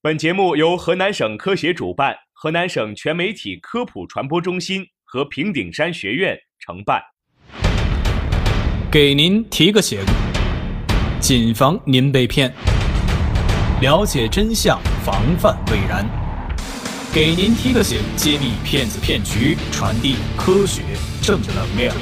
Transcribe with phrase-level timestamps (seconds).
[0.00, 7.02] 本节目由河南省科协主办，河南省全媒体科普传播中心和平顶山学院承办。
[8.92, 9.98] 给您提个醒，
[11.18, 12.54] 谨防您被骗。
[13.80, 16.08] 了解真相，防范未然。
[17.12, 20.82] 给您提个醒，揭秘骗子骗局，传递科学
[21.20, 21.92] 正能量。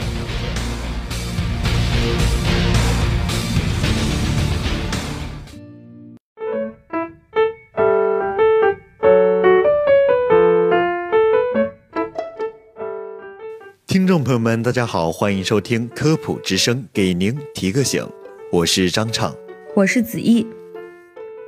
[13.86, 18.04] 听众朋友们，大家好，欢迎收听科普之声，给您提个醒，
[18.50, 19.32] 我是张畅，
[19.76, 20.44] 我是子毅。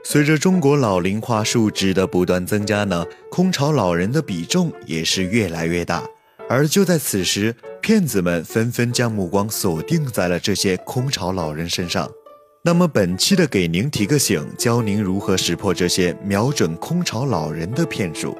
[0.04, 6.04] 随着中国老龄化数值的不断增加呢，空巢老人的比重也是越来越大。
[6.48, 7.52] 而就在此时，
[7.82, 12.08] 骗子们纷纷将目光锁定在了这些空巢老人身上。
[12.62, 18.38] 那么本期的给您提个醒，教您如何识破这些瞄准空巢老人的骗术。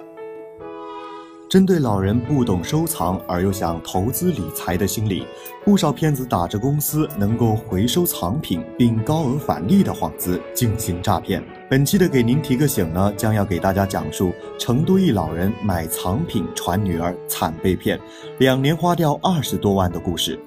[1.49, 5.27] 针对老人不懂收藏而又想投资理财的心理，
[5.65, 11.43] 不少骗子打着公司能够回收藏品并高额返利的幌子进行诈骗。
[11.71, 17.99] 本期的给您提个醒呢，将要给大家讲述成都一老人买藏品传女儿惨被骗，
[18.39, 20.39] 两年花掉二十多万的故事。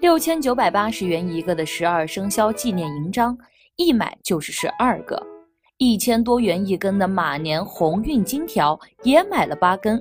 [0.00, 3.38] 六千九百八十元一个的十二生肖纪念银章，
[3.76, 5.29] 一买就是十二个。
[5.82, 9.98] 一千多元一根的马年鸿运金条也买了八根。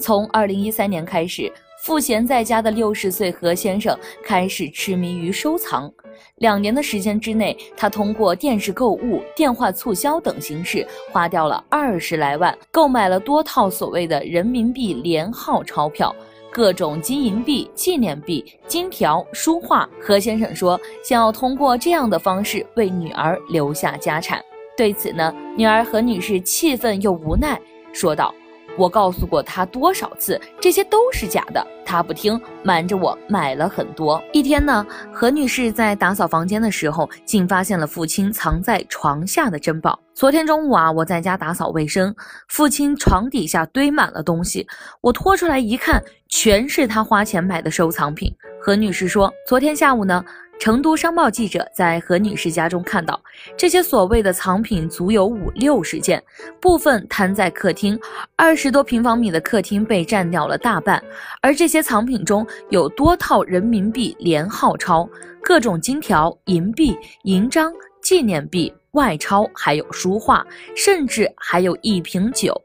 [0.00, 1.52] 从二零一三年开始，
[1.84, 5.92] 赋闲在家的六十岁何先生开始痴迷于收藏。
[6.36, 16.14] 两年的时间之内，他通过电视购物、电话促销等形式，花掉了二十来万，购买了多套所谓的人民币连号钞票、
[16.50, 19.86] 各种金银币、纪念币、金条、书画。
[20.00, 24.42] 何先生说，想要通过这样的方式为女儿留下家产。
[24.78, 27.60] 对此呢，女儿何女士气愤又无奈，
[27.92, 28.32] 说道
[28.78, 39.98] ：“我告诉过她多少次，这些都是假的，她不听，瞒着我买了很多。”一天呢，何女士在打扫房间的时候，竟发现了父亲藏在床下的珍宝。
[40.14, 42.14] 昨天中午啊，我在家打扫卫生，
[42.46, 44.64] 父亲床底下堆满了东西，
[45.00, 48.32] 我拖出来一看，全是他花钱买的收藏品。
[48.60, 50.24] 何女士说：“昨天下午呢。”
[50.58, 53.20] 成都商报记者在何女士家中看到，
[53.56, 56.22] 这些所谓的藏品足有五六十件，
[56.60, 57.98] 部分摊在客厅，
[58.36, 61.02] 二十多平方米的客厅被占掉了大半。
[61.40, 65.08] 而这些藏品中有多套人民币连号钞、
[65.40, 72.60] 各种金条、银币、银章、纪念币、外钞，还有书画，甚至还有一瓶酒。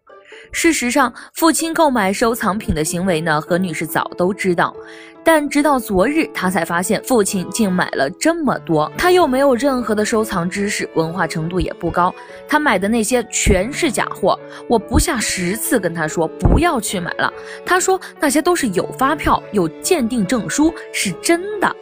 [0.54, 4.74] 事实上，父亲购买收藏品的行为呢，何女士早都知道，
[5.24, 8.90] 但直到昨日，她才发现父亲竟买了这么多。
[8.96, 12.14] 他又没有任何的收藏知识，文化程度也不高，
[12.48, 14.40] 他买的那些全是假货。
[14.70, 17.34] 我不下十次跟他说不要去买了，
[17.66, 21.76] 他说那些都是有发票、有鉴定证书，是真的。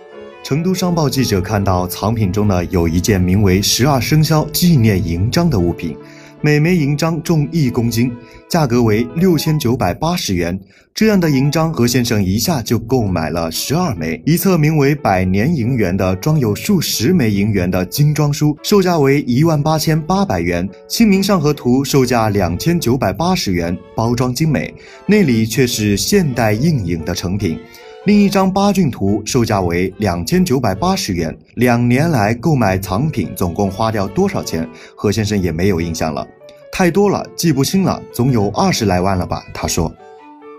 [0.43, 5.95] 成都商报记者看到藏品中呢，有一件名为“十二生肖纪念银章”的物品。
[6.43, 8.11] 每枚银章重一公斤，
[8.49, 10.59] 价格为六千九百八十元。
[10.91, 14.19] 这样的银章，何先生一下就购买了十二枚。
[14.25, 20.67] 一册名为“百年银元”的装有数十枚银元的精装书，售价为一万八千八百元。
[20.87, 24.73] 《清明上河图》售价两千九百八十元，包装精美，
[25.05, 27.59] 内里却是现代硬影的成品。
[28.03, 31.37] 另一张八骏图售价为两千九百八十元。
[31.53, 34.67] 两年来购买藏品总共花掉多少钱？
[34.95, 36.27] 何先生也没有印象了，
[36.71, 39.43] 太多了，记不清了，总有二十来万了吧？
[39.53, 39.93] 他说。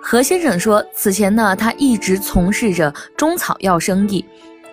[0.00, 4.24] 何先生说，此前呢，他一直从事着中草药生意，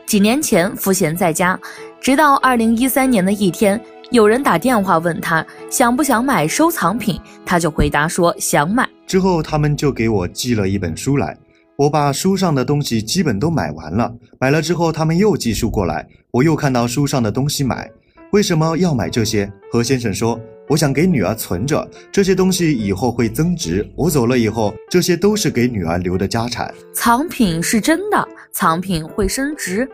[0.05, 1.59] 几年前赋闲在家，
[1.99, 3.81] 直到二零一三年的一天，
[4.11, 8.87] 有人打电话问他想不想买收藏品，他就回答说想买。
[9.07, 11.35] 之后他们就给我寄了一本书来。
[11.79, 17.89] 我把书上的东西基本都买完了，买了之后他们又寄书过来，我又看到书上的东西买，
[18.33, 19.49] 为什么要买这些？
[19.71, 20.37] 何先生说，
[20.67, 26.69] 我想给女儿存着，这些东西以后会增值，我走了以后，这些都是给女儿留的家产。
[26.91, 29.89] 藏品是真的，藏品会升值，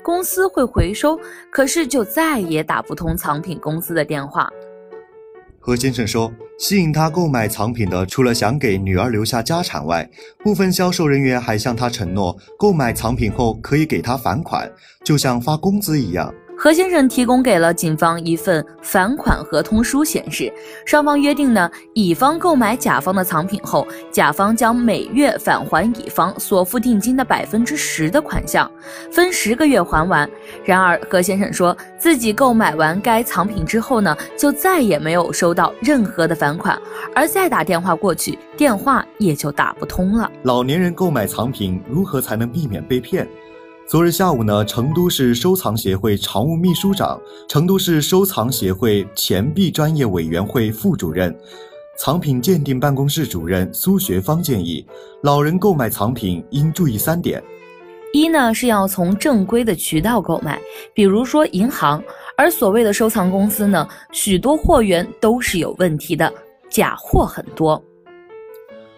[0.00, 1.18] 公司会回收，
[1.50, 4.48] 可是就再也打不通藏品公司的电话。
[5.58, 10.08] 何先生说，吸引他购买藏品的，除了想给女儿留下家产外，
[10.38, 14.70] 部分销售人员还向他承诺，购买藏品后可以给他返款，
[15.04, 16.32] 就像发工资一样。
[16.64, 20.50] 何先生提供给了警方一份返款合同书，显示
[20.86, 28.70] 双方约定呢，乙方购买甲方的藏品后，甲方将每月返还乙方所付定金的百分之十的款项，
[29.12, 30.26] 分十个月还完。
[30.64, 36.80] 然而何先生说自己购买完该藏品之后呢，就再也没有收到任何的返款，
[37.14, 40.32] 而再打电话过去，电话也就打不通了。
[40.44, 43.28] 老年人购买藏品如何才能避免被骗？
[43.86, 51.36] 昨日下午呢，成都市收藏协会常务秘书长、成都市收藏协会钱币专业委员会副主任、
[51.98, 54.84] 藏品鉴定办公室主任苏学芳建议，
[55.22, 57.42] 老人购买藏品应注意三点：
[58.14, 60.58] 一呢是要从正规的渠道购买，
[60.94, 62.02] 比如说银行，
[62.38, 66.32] 而所谓的收藏公司呢，许多货源都是有问题的，
[66.70, 67.80] 假货很多。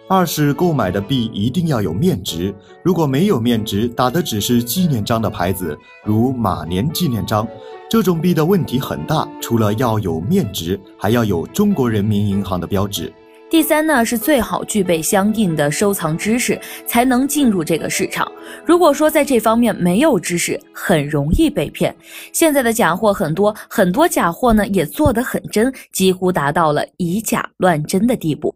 [0.09, 7.45] 二是购买的币一定要有面值，如果没有面值，打的只是纪念章的牌子，如马年纪念章，
[7.89, 9.27] 这种币的问题很大。
[9.41, 13.11] 除了要有面值，还要有中国人民银行的标志。
[13.49, 18.29] 第三呢，是最好具备相应的收藏知识，才能进入这个市场。
[18.65, 21.93] 如果说在这方面没有知识，很容易被骗。
[22.31, 28.55] 现在的假货很多，很多假货呢也做得很真，几乎达到了以假乱真的地步。